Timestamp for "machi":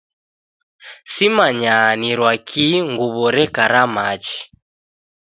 3.95-4.39